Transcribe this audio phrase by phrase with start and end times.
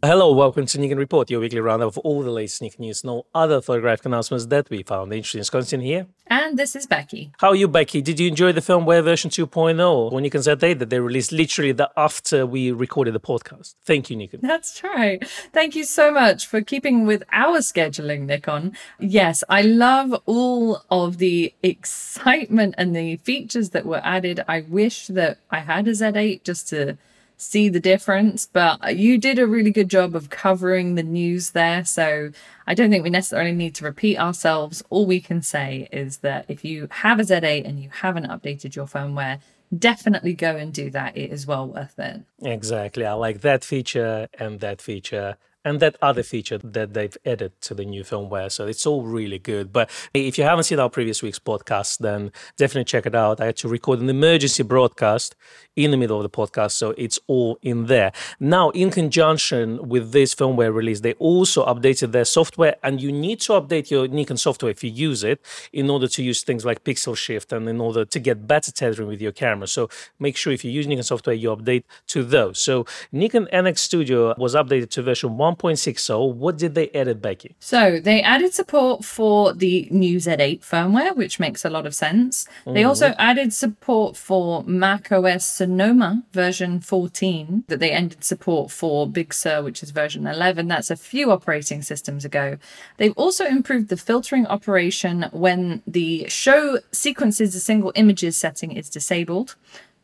[0.00, 3.10] Hello, welcome to Nikon Report, your weekly roundup of all the latest Nikon news and
[3.10, 5.40] all other photographic announcements that we found interesting.
[5.40, 6.06] Konstantin here.
[6.28, 7.32] And this is Becky.
[7.38, 8.00] How are you, Becky?
[8.00, 11.90] Did you enjoy the firmware version 2.0 when Nikon Z8 that they released literally the
[11.96, 13.74] after we recorded the podcast?
[13.84, 14.38] Thank you, Nikon.
[14.40, 15.26] That's right.
[15.52, 18.76] Thank you so much for keeping with our scheduling, Nikon.
[19.00, 24.44] Yes, I love all of the excitement and the features that were added.
[24.46, 26.98] I wish that I had a Z8 just to
[27.38, 31.84] see the difference, but you did a really good job of covering the news there.
[31.84, 32.30] So
[32.66, 34.82] I don't think we necessarily need to repeat ourselves.
[34.90, 38.74] All we can say is that if you have a Z8 and you haven't updated
[38.74, 39.40] your firmware,
[39.76, 41.16] definitely go and do that.
[41.16, 42.22] It is well worth it.
[42.42, 43.06] Exactly.
[43.06, 47.74] I like that feature and that feature and that other feature that they've added to
[47.74, 48.50] the new firmware.
[48.50, 49.72] So it's all really good.
[49.72, 53.40] But if you haven't seen our previous week's podcast, then definitely check it out.
[53.40, 55.34] I had to record an emergency broadcast
[55.76, 58.10] in the middle of the podcast, so it's all in there.
[58.40, 63.40] Now, in conjunction with this firmware release, they also updated their software, and you need
[63.42, 65.40] to update your Nikon software if you use it
[65.72, 69.08] in order to use things like pixel shift and in order to get better tethering
[69.08, 69.68] with your camera.
[69.68, 72.58] So make sure if you use Nikon software, you update to those.
[72.58, 76.34] So Nikon NX Studio was updated to version 1.60.
[76.34, 77.56] What did they add, Becky?
[77.58, 82.46] So they added support for the new Z8 firmware, which makes a lot of sense.
[82.64, 82.88] They mm-hmm.
[82.88, 89.32] also added support for Mac OS Sonoma version 14 that they ended support for Big
[89.32, 90.68] Sur, which is version 11.
[90.68, 92.58] That's a few operating systems ago.
[92.96, 98.88] They've also improved the filtering operation when the show sequences a single images setting is
[98.88, 99.56] disabled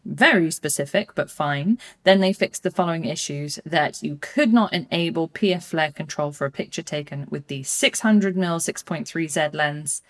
[0.04, 1.78] very specific, but fine.
[2.04, 6.46] Then they fixed the following issues that you could not enable PF flare control for
[6.46, 10.02] a picture taken with the 600mm 6.3Z lens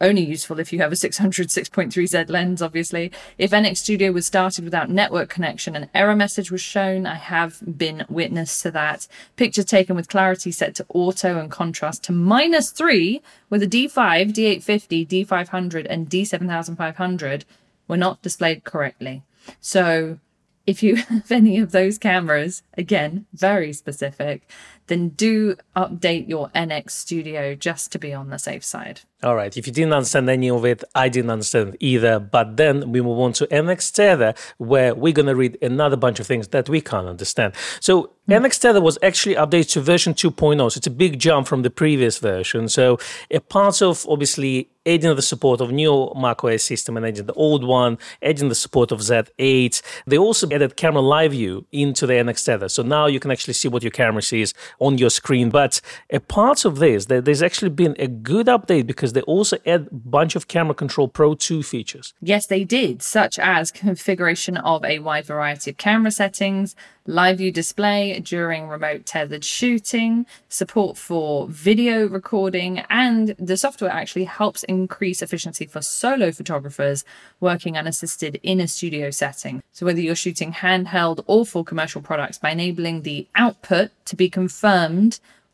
[0.00, 3.10] only useful if you have a 600 6.3Z lens, obviously.
[3.38, 7.06] If NX Studio was started without network connection, an error message was shown.
[7.06, 9.08] I have been witness to that.
[9.36, 14.32] Picture taken with clarity set to auto and contrast to minus three with a D5,
[14.32, 17.44] D850, D500, and D7500
[17.88, 19.22] were not displayed correctly.
[19.60, 20.18] So
[20.66, 24.48] if you have any of those cameras, again, very specific,
[24.86, 29.00] then do update your NX Studio just to be on the safe side.
[29.22, 29.56] All right.
[29.56, 32.18] If you didn't understand any of it, I didn't understand either.
[32.20, 36.20] But then we move on to NX Tether, where we're going to read another bunch
[36.20, 37.54] of things that we can't understand.
[37.80, 38.38] So mm.
[38.38, 40.58] NX Tether was actually updated to version 2.0.
[40.70, 42.68] So it's a big jump from the previous version.
[42.68, 42.98] So
[43.30, 47.64] a part of obviously adding the support of new macOS system and adding the old
[47.64, 49.82] one, adding the support of Z8.
[50.06, 52.68] They also added camera live view into the NX Tether.
[52.68, 55.50] So now you can actually see what your camera sees on your screen.
[55.50, 59.88] But a part of this, there's actually been a good update because they also add
[59.90, 62.14] a bunch of Camera Control Pro 2 features.
[62.20, 66.74] Yes, they did, such as configuration of a wide variety of camera settings,
[67.06, 74.24] live view display during remote tethered shooting, support for video recording, and the software actually
[74.24, 77.04] helps increase efficiency for solo photographers
[77.38, 79.62] working unassisted in a studio setting.
[79.72, 84.28] So, whether you're shooting handheld or for commercial products, by enabling the output to be
[84.28, 84.65] confirmed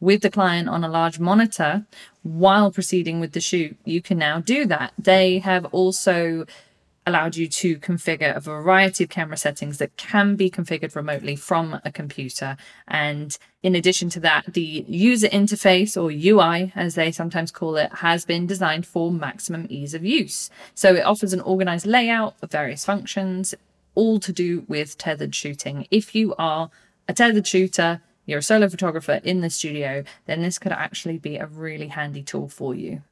[0.00, 1.86] with the client on a large monitor
[2.22, 4.92] while proceeding with the shoot, you can now do that.
[4.98, 6.44] They have also
[7.06, 11.80] allowed you to configure a variety of camera settings that can be configured remotely from
[11.84, 12.56] a computer.
[12.86, 17.92] And in addition to that, the user interface or UI, as they sometimes call it,
[17.96, 20.50] has been designed for maximum ease of use.
[20.74, 23.54] So it offers an organized layout of various functions,
[23.94, 25.86] all to do with tethered shooting.
[25.90, 26.70] If you are
[27.08, 31.36] a tethered shooter, you're a solo photographer in the studio, then this could actually be
[31.36, 33.02] a really handy tool for you.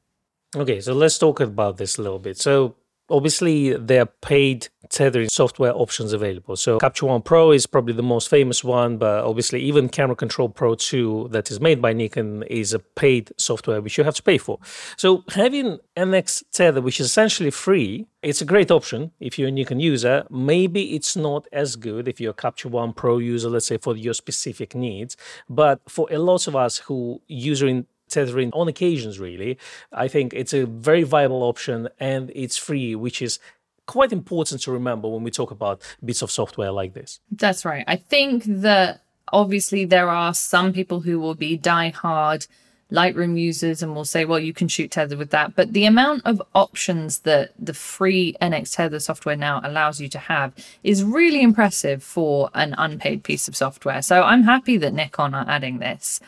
[0.54, 2.36] Okay, so let's talk about this a little bit.
[2.36, 2.74] So
[3.10, 6.56] obviously there are paid tethering software options available.
[6.56, 10.48] So Capture One Pro is probably the most famous one, but obviously even Camera Control
[10.48, 14.22] Pro 2 that is made by Nikon is a paid software which you have to
[14.22, 14.58] pay for.
[14.96, 19.52] So having NX Tether, which is essentially free, it's a great option if you're a
[19.52, 20.26] Nikon user.
[20.28, 23.96] Maybe it's not as good if you're a Capture One Pro user, let's say for
[23.96, 25.16] your specific needs.
[25.48, 29.58] But for a lot of us who using tethering on occasions, really.
[29.92, 33.38] I think it's a very viable option and it's free, which is
[33.86, 37.20] quite important to remember when we talk about bits of software like this.
[37.32, 37.84] That's right.
[37.88, 39.02] I think that
[39.32, 42.46] obviously there are some people who will be die-hard
[42.90, 45.54] Lightroom users and will say, well, you can shoot tether with that.
[45.54, 50.18] But the amount of options that the free NX Tether software now allows you to
[50.18, 50.52] have
[50.82, 54.02] is really impressive for an unpaid piece of software.
[54.02, 56.20] So I'm happy that Nikon are adding this.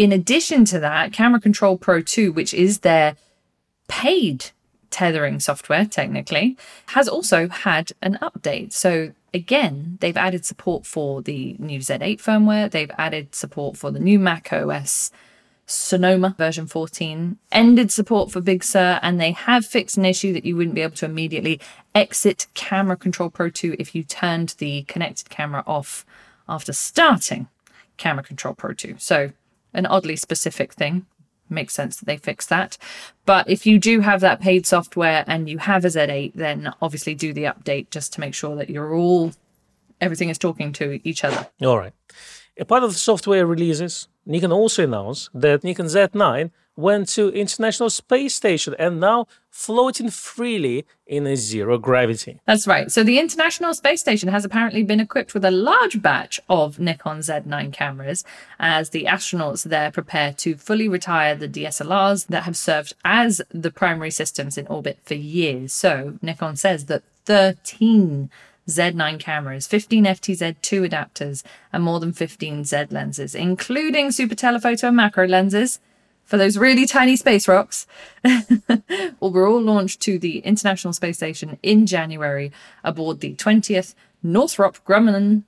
[0.00, 3.16] In addition to that, Camera Control Pro 2, which is their
[3.86, 4.46] paid
[4.88, 6.56] tethering software, technically,
[6.86, 8.72] has also had an update.
[8.72, 14.00] So, again, they've added support for the new Z8 firmware, they've added support for the
[14.00, 15.10] new Mac OS
[15.66, 20.46] Sonoma version 14, ended support for Big Sur, and they have fixed an issue that
[20.46, 21.60] you wouldn't be able to immediately
[21.94, 26.06] exit Camera Control Pro 2 if you turned the connected camera off
[26.48, 27.48] after starting
[27.98, 28.94] Camera Control Pro 2.
[28.96, 29.32] So,
[29.74, 31.06] an oddly specific thing.
[31.48, 32.78] Makes sense that they fix that.
[33.26, 37.14] But if you do have that paid software and you have a Z8, then obviously
[37.14, 39.32] do the update just to make sure that you're all,
[40.00, 41.48] everything is talking to each other.
[41.62, 41.92] All right.
[42.58, 47.90] A part of the software releases, Nikon also announced that Nikon Z9 went to International
[47.90, 52.40] Space Station and now floating freely in a zero gravity.
[52.46, 52.92] That's right.
[52.92, 57.18] So the International Space Station has apparently been equipped with a large batch of Nikon
[57.18, 58.24] Z9 cameras
[58.60, 63.72] as the astronauts there prepare to fully retire the DSLRs that have served as the
[63.72, 65.72] primary systems in orbit for years.
[65.72, 68.30] So Nikon says that 13
[68.70, 74.96] Z9 cameras, 15 FTZ2 adapters, and more than 15 Z lenses, including super telephoto and
[74.96, 75.80] macro lenses.
[76.24, 77.86] For those really tiny space rocks,
[78.24, 82.52] well, were all launched to the International Space Station in January
[82.84, 85.42] aboard the 20th Northrop Grumman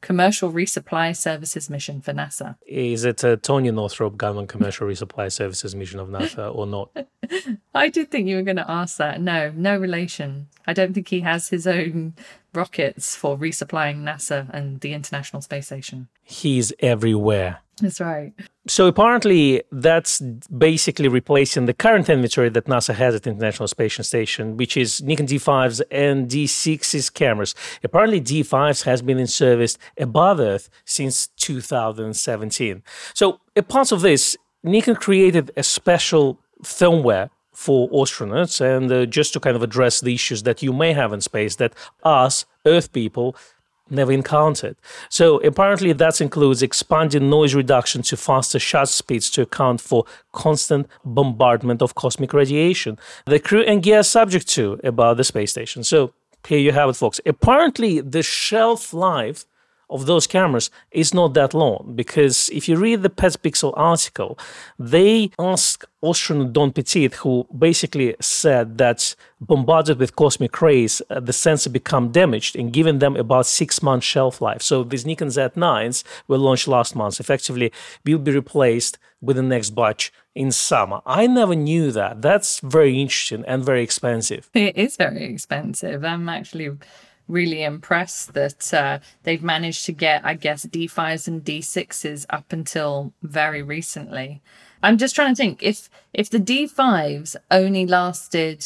[0.00, 2.56] Commercial Resupply Services mission for NASA.
[2.66, 6.90] Is it a Tony Northrop Grumman Commercial Resupply Services mission of NASA or not?
[7.74, 9.20] I did think you were going to ask that.
[9.20, 10.48] No, no relation.
[10.66, 12.14] I don't think he has his own
[12.54, 16.08] rockets for resupplying NASA and the International Space Station.
[16.22, 17.60] He's everywhere.
[17.80, 18.32] That's right.
[18.68, 24.06] So apparently, that's basically replacing the current inventory that NASA has at the International Space
[24.06, 27.54] Station, which is Nikon D5s and D6s cameras.
[27.84, 32.82] Apparently, D5s has been in service above Earth since 2017.
[33.12, 39.32] So, a part of this, Nikon created a special firmware for astronauts, and uh, just
[39.32, 42.92] to kind of address the issues that you may have in space that us Earth
[42.92, 43.34] people
[43.90, 44.76] never encountered.
[45.08, 50.88] So apparently that includes expanding noise reduction to faster shutter speeds to account for constant
[51.04, 52.98] bombardment of cosmic radiation.
[53.26, 55.84] The crew and gear subject to about the space station.
[55.84, 56.12] So
[56.46, 57.20] here you have it, folks.
[57.26, 59.44] Apparently the shelf life
[59.88, 64.38] of those cameras is not that long because if you read the PetaPixel article,
[64.78, 71.32] they ask Austrian Don Pettit, who basically said that bombarded with cosmic rays, uh, the
[71.32, 74.62] sensor become damaged and giving them about six months shelf life.
[74.62, 77.72] So these Nikon Z9s were launched last month, effectively
[78.04, 81.00] will be replaced with the next batch in summer.
[81.06, 82.22] I never knew that.
[82.22, 84.50] That's very interesting and very expensive.
[84.54, 86.04] It is very expensive.
[86.04, 86.70] I'm actually
[87.28, 93.12] really impressed that uh, they've managed to get, I guess, D5s and D6s up until
[93.22, 94.42] very recently.
[94.82, 98.64] I'm just trying to think if if the D5s only lasted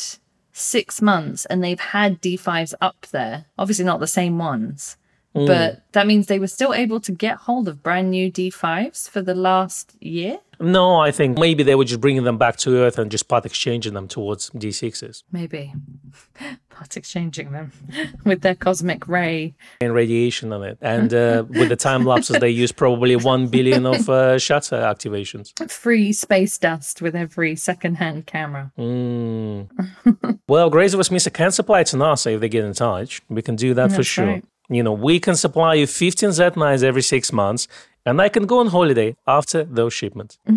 [0.52, 4.96] six months and they've had D5s up there, obviously not the same ones,
[5.34, 5.46] mm.
[5.46, 9.22] but that means they were still able to get hold of brand new D5s for
[9.22, 10.38] the last year.
[10.60, 13.46] No, I think maybe they were just bringing them back to Earth and just part
[13.46, 15.22] exchanging them towards D6s.
[15.32, 15.72] Maybe
[16.70, 17.72] part exchanging them
[18.24, 22.50] with their cosmic ray and radiation on it, and uh, with the time lapses, they
[22.50, 25.52] use probably one billion of uh, shutter activations.
[25.70, 28.72] Free space dust with every second-hand camera.
[28.78, 30.40] Mm.
[30.48, 33.22] well, Grays of Westminster can supply to NASA if they get in touch.
[33.28, 34.26] We can do that That's for sure.
[34.26, 34.44] Right.
[34.70, 37.66] You know, we can supply you 15 Z9s every six months
[38.06, 40.38] and I can go on holiday after those shipments.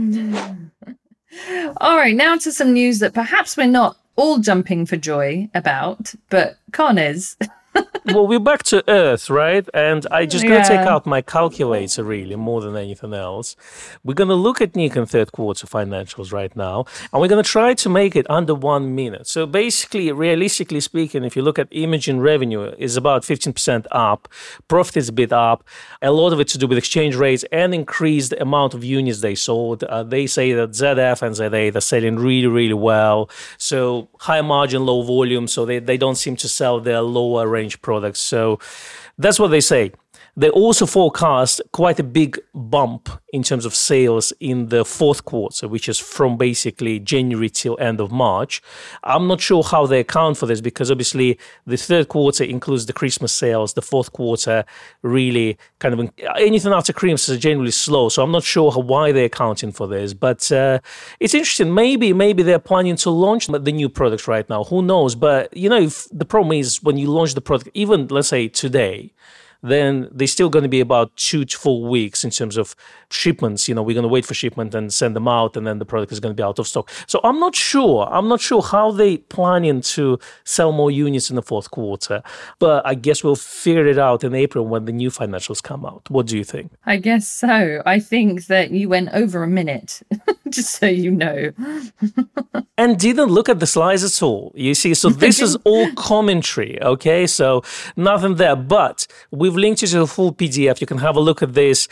[1.78, 6.14] all right, now to some news that perhaps we're not all jumping for joy about,
[6.30, 7.36] but Con is.
[8.06, 9.68] well, we're back to Earth, right?
[9.74, 10.58] And I just yeah.
[10.58, 13.56] gotta take out my calculator, really, more than anything else.
[14.04, 17.90] We're gonna look at Nikon third quarter financials right now, and we're gonna try to
[17.90, 19.28] make it under one minute.
[19.28, 24.28] So basically, realistically speaking, if you look at imaging revenue, is about 15% up,
[24.68, 25.64] profit is a bit up.
[26.02, 29.36] A lot of it to do with exchange rates and increased amount of units they
[29.36, 29.84] sold.
[29.84, 33.30] Uh, they say that ZF and Z8 are selling really, really well.
[33.58, 35.48] So high margin, low volume.
[35.48, 38.20] So they, they don't seem to sell their lower range range products.
[38.20, 38.60] So
[39.18, 39.92] that's what they say.
[40.36, 45.68] They also forecast quite a big bump in terms of sales in the fourth quarter,
[45.68, 48.60] which is from basically January till end of March.
[49.04, 51.38] I'm not sure how they account for this because obviously
[51.68, 53.74] the third quarter includes the Christmas sales.
[53.74, 54.66] The fourth quarter
[55.04, 56.10] really kind of
[56.40, 58.10] anything after Christmas is generally slow.
[58.10, 60.80] So I'm not sure how, why they're accounting for this, but uh,
[61.20, 61.76] it's interesting.
[61.76, 64.64] Maybe maybe they're planning to launch the new products right now.
[64.64, 65.14] Who knows?
[65.14, 69.14] But you know, the problem is when you launch the product, even let's say today
[69.64, 72.76] then they're still going to be about two to four weeks in terms of
[73.10, 73.68] shipments.
[73.68, 75.86] You know, we're going to wait for shipment and send them out, and then the
[75.86, 76.92] product is going to be out of stock.
[77.08, 78.08] So I'm not sure.
[78.12, 82.22] I'm not sure how they planning to sell more units in the fourth quarter,
[82.60, 86.10] but I guess we'll figure it out in April when the new financials come out.
[86.10, 86.72] What do you think?
[86.86, 87.82] I guess so.
[87.86, 90.02] I think that you went over a minute,
[90.56, 91.52] just so you know.
[92.78, 94.52] and didn't look at the slides at all.
[94.56, 97.28] You see, so this is all commentary, okay?
[97.28, 97.64] So
[97.96, 100.82] nothing there, but we've linked you to the full PDF.
[100.82, 101.88] You can have a look at this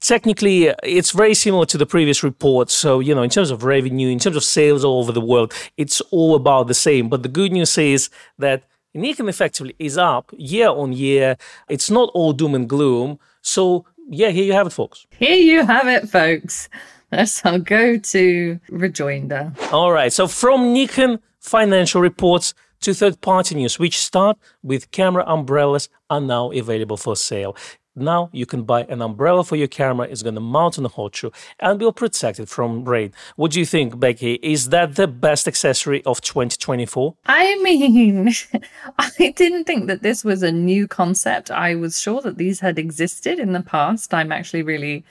[0.00, 4.08] technically it's very similar to the previous report so you know in terms of revenue
[4.08, 7.28] in terms of sales all over the world it's all about the same but the
[7.28, 11.36] good news is that Nikon effectively is up year on year
[11.68, 15.64] it's not all doom and gloom so yeah here you have it folks here you
[15.64, 16.68] have it folks
[17.12, 23.54] let's all go to rejoinder all right so from nikon financial reports to third party
[23.54, 27.56] news, which start with camera umbrellas are now available for sale.
[27.96, 30.06] Now you can buy an umbrella for your camera.
[30.06, 33.12] It's going to mount on the hot shoe and will protect it from rain.
[33.36, 34.34] What do you think, Becky?
[34.42, 37.16] Is that the best accessory of 2024?
[37.26, 38.32] I mean,
[38.98, 41.50] I didn't think that this was a new concept.
[41.50, 44.14] I was sure that these had existed in the past.
[44.14, 45.04] I'm actually really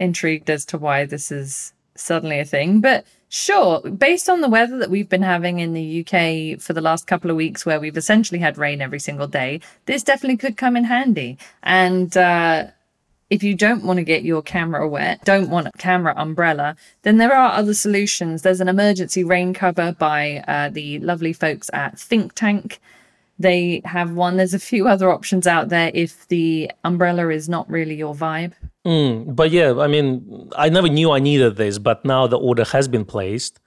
[0.00, 2.80] intrigued as to why this is suddenly a thing.
[2.80, 3.80] But Sure.
[3.82, 7.30] Based on the weather that we've been having in the UK for the last couple
[7.30, 10.84] of weeks, where we've essentially had rain every single day, this definitely could come in
[10.84, 11.36] handy.
[11.62, 12.68] And uh,
[13.28, 17.18] if you don't want to get your camera wet, don't want a camera umbrella, then
[17.18, 18.40] there are other solutions.
[18.40, 22.80] There's an emergency rain cover by uh, the lovely folks at Think Tank.
[23.38, 24.36] They have one.
[24.36, 28.52] There's a few other options out there if the umbrella is not really your vibe.
[28.86, 32.64] Mm, but yeah, I mean, I never knew I needed this, but now the order
[32.64, 33.60] has been placed.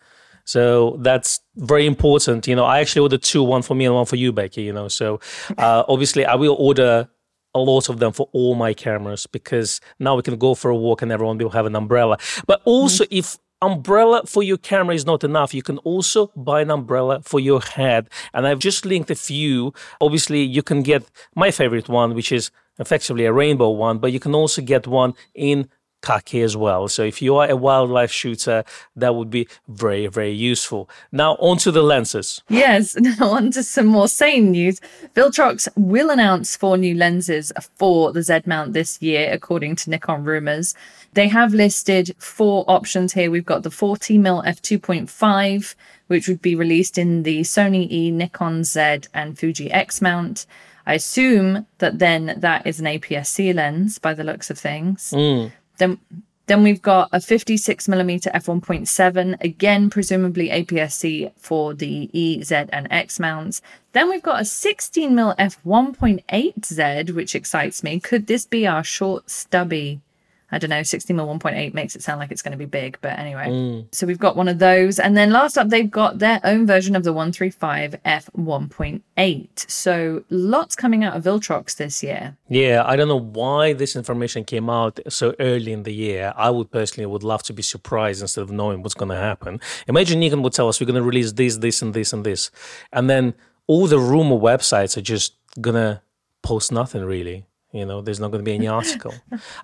[0.43, 2.47] So that's very important.
[2.47, 4.63] You know, I actually ordered two, one for me and one for you, Becky.
[4.63, 5.19] You know, so
[5.57, 7.07] uh, obviously I will order
[7.53, 10.75] a lot of them for all my cameras because now we can go for a
[10.75, 12.17] walk and everyone will have an umbrella.
[12.47, 13.17] But also, mm-hmm.
[13.17, 15.53] if umbrella for your camera is not enough.
[15.53, 18.09] You can also buy an umbrella for your head.
[18.33, 19.73] And I've just linked a few.
[19.99, 21.03] Obviously, you can get
[21.35, 25.13] my favorite one, which is effectively a rainbow one, but you can also get one
[25.35, 25.69] in
[26.01, 26.87] khaki as well.
[26.87, 28.63] So if you are a wildlife shooter,
[28.95, 30.89] that would be very, very useful.
[31.11, 32.41] Now onto the lenses.
[32.49, 34.79] Yes, now on to some more sane news.
[35.15, 40.23] Viltrox will announce four new lenses for the Z mount this year, according to Nikon
[40.23, 40.75] rumors.
[41.13, 43.29] They have listed four options here.
[43.29, 45.75] We've got the 40mm f2.5,
[46.07, 50.45] which would be released in the Sony E, Nikon Z, and Fuji X mount.
[50.85, 55.13] I assume that then that is an APS-C lens by the looks of things.
[55.15, 55.51] Mm.
[55.81, 55.97] Then
[56.45, 63.19] then we've got a 56mm f1.7, again presumably APS-C for the E, Z, and X
[63.19, 63.61] mounts.
[63.93, 67.99] Then we've got a 16mm f1.8Z, which excites me.
[67.99, 70.01] Could this be our short stubby
[70.51, 72.97] I don't know, 60 mil 1.8 makes it sound like it's going to be big,
[73.01, 73.47] but anyway.
[73.47, 73.95] Mm.
[73.95, 74.99] So we've got one of those.
[74.99, 79.69] And then last up, they've got their own version of the 135 f 1.8.
[79.69, 82.37] So lots coming out of Viltrox this year.
[82.49, 86.33] Yeah, I don't know why this information came out so early in the year.
[86.35, 89.59] I would personally would love to be surprised instead of knowing what's going to happen.
[89.87, 92.51] Imagine Nikon would tell us we're going to release this, this, and this, and this.
[92.91, 93.33] And then
[93.67, 96.01] all the rumor websites are just going to
[96.41, 97.45] post nothing really.
[97.73, 99.13] You know, there's not going to be any article.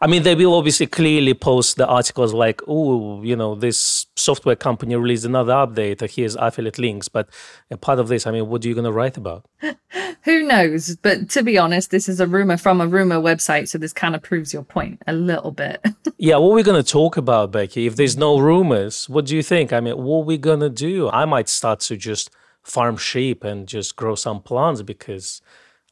[0.01, 4.55] I mean, they will obviously clearly post the articles like, oh, you know, this software
[4.55, 6.09] company released another update.
[6.09, 7.09] Here's affiliate links.
[7.09, 7.27] But
[7.69, 9.45] a part of this, I mean, what are you going to write about?
[10.23, 10.95] Who knows?
[10.95, 13.67] But to be honest, this is a rumor from a rumor website.
[13.67, 15.85] So this kind of proves your point a little bit.
[16.17, 16.37] yeah.
[16.37, 17.87] What we're we going to talk about, Becky?
[17.87, 19.73] If there's no rumors, what do you think?
[19.73, 21.09] I mean, what are we going to do?
[21.09, 22.29] I might start to just
[22.63, 25.41] farm sheep and just grow some plants because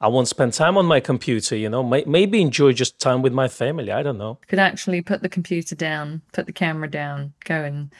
[0.05, 3.47] I won't spend time on my computer, you know, maybe enjoy just time with my
[3.47, 3.91] family.
[3.91, 4.38] I don't know.
[4.47, 7.91] Could actually put the computer down, put the camera down, go and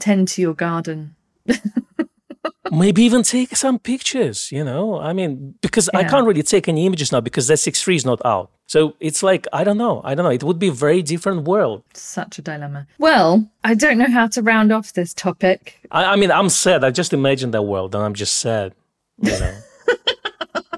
[0.00, 1.14] tend to your garden.
[2.72, 4.98] maybe even take some pictures, you know.
[4.98, 6.00] I mean, because yeah.
[6.00, 8.50] I can't really take any images now because that 6.3 is not out.
[8.66, 10.00] So it's like, I don't know.
[10.02, 10.32] I don't know.
[10.32, 11.84] It would be a very different world.
[11.94, 12.88] Such a dilemma.
[12.98, 15.78] Well, I don't know how to round off this topic.
[15.92, 16.82] I, I mean, I'm sad.
[16.82, 18.74] I just imagine that world and I'm just sad,
[19.22, 19.56] you know.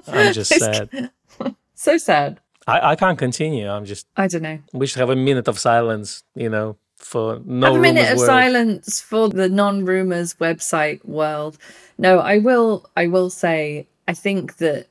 [0.07, 1.11] I'm just sad.
[1.75, 2.39] so sad.
[2.67, 3.69] I, I can't continue.
[3.69, 4.07] I'm just.
[4.17, 4.59] I don't know.
[4.73, 7.67] We should have a minute of silence, you know, for no.
[7.67, 8.27] Have a minute of world.
[8.27, 11.57] silence for the non-rumors website world.
[11.97, 12.89] No, I will.
[12.95, 13.87] I will say.
[14.09, 14.87] I think that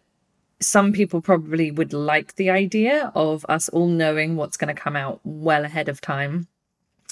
[0.60, 4.96] some people probably would like the idea of us all knowing what's going to come
[4.96, 6.48] out well ahead of time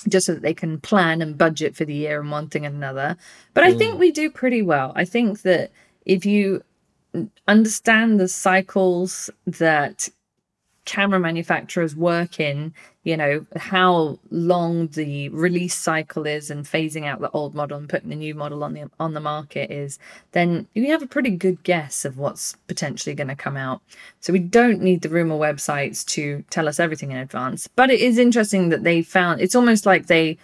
[0.09, 2.77] just so that they can plan and budget for the year and one thing and
[2.77, 3.17] another.
[3.53, 3.79] But I mm.
[3.79, 4.93] think we do pretty well.
[4.95, 5.71] I think that
[6.05, 6.63] if you
[7.47, 10.09] understand the cycles that
[10.85, 17.21] camera manufacturers work in, you know, how long the release cycle is and phasing out
[17.21, 19.99] the old model and putting the new model on the on the market is,
[20.33, 23.81] then you have a pretty good guess of what's potentially going to come out.
[24.21, 27.69] So we don't need the rumor websites to tell us everything in advance.
[27.77, 30.39] But it is interesting that they found it's almost like they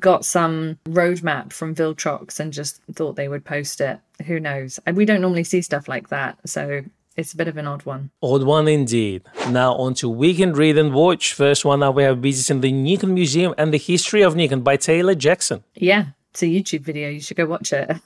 [0.00, 4.00] got some roadmap from Viltrox and just thought they would post it.
[4.26, 4.78] Who knows?
[4.92, 6.38] We don't normally see stuff like that.
[6.48, 6.84] So
[7.16, 8.10] it's a bit of an odd one.
[8.22, 9.22] Odd one indeed.
[9.48, 11.32] Now on to Weekend Read and Watch.
[11.32, 14.76] First one up, we have visiting the Nikon Museum and the History of Nikon by
[14.76, 15.62] Taylor Jackson.
[15.74, 17.08] Yeah, it's a YouTube video.
[17.08, 17.96] You should go watch it.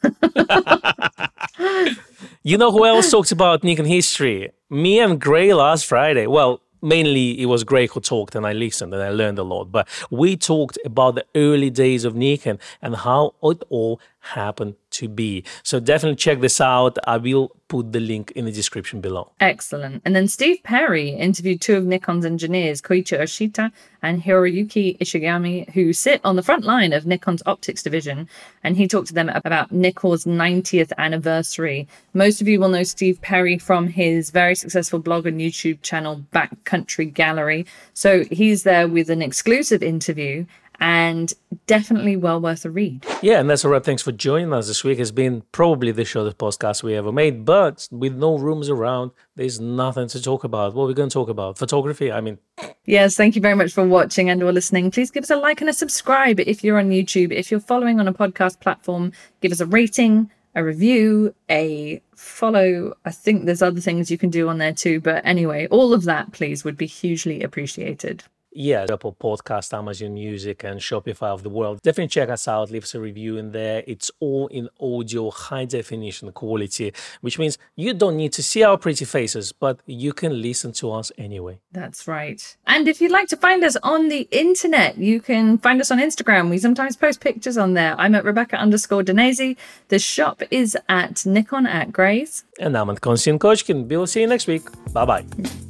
[2.43, 4.51] you know who else talked about Nikon history?
[4.69, 6.27] Me and Gray last Friday.
[6.27, 9.73] Well, mainly it was Greg who talked and I listened and I learned a lot.
[9.73, 15.09] But we talked about the early days of Nikon and how it all happened to
[15.09, 15.45] be.
[15.63, 16.99] So definitely check this out.
[17.07, 19.33] I will put the link in the description below.
[19.41, 20.03] Excellent.
[20.05, 23.71] And then Steve Perry interviewed two of Nikon's engineers, Koichi Oshita
[24.03, 28.29] and Hiroyuki Ishigami, who sit on the front line of Nikon's optics division.
[28.65, 31.87] And he talked to them about Nikon's 90th anniversary.
[32.15, 36.25] Most of you will know Steve Perry from his very successful blog and YouTube channel,
[36.33, 37.67] Backcountry Gallery.
[37.93, 40.47] So he's there with an exclusive interview
[40.81, 41.33] and
[41.67, 43.05] definitely well worth a read.
[43.23, 43.85] Yeah, and that's a wrap.
[43.85, 44.99] Thanks for joining us this week.
[44.99, 49.61] It's been probably the shortest podcast we ever made, but with no rooms around, there's
[49.61, 50.75] nothing to talk about.
[50.75, 51.59] What are we going to talk about?
[51.59, 52.13] Photography?
[52.13, 52.39] I mean,
[52.85, 54.91] yes, thank you very much for watching and or listening.
[54.91, 57.33] Please give us a like and a subscribe if you're on YouTube.
[57.33, 62.95] If you're following on a podcast platform, give us a rating, a review, a follow.
[63.05, 65.01] I think there's other things you can do on there too.
[65.01, 68.25] But anyway, all of that, please, would be hugely appreciated
[68.59, 71.81] yeah, Apple Podcast, Amazon Music, and Spotify of the world.
[71.81, 72.73] Definitely check us out.
[72.73, 73.85] Leave us a review in there.
[73.87, 78.77] It's all in audio, high definition quality, which means you don't need to see our
[78.77, 81.61] pretty faces, but you can listen to us anyway.
[81.71, 82.57] That's right.
[82.67, 86.01] And if you'd like to find us on the internet, you can find us on
[86.01, 86.51] Instagram.
[86.51, 87.95] We sometimes post pictures on there.
[87.97, 89.57] I'm at Rebecca underscore Danese.
[89.87, 92.43] The shop is at Nikon at Grays.
[92.59, 93.87] And I'm at Konstantin Kochkin.
[93.87, 94.65] We'll see you next week.
[94.93, 95.23] Bye-bye.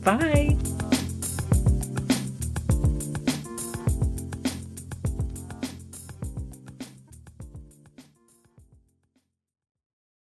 [0.02, 0.77] Bye.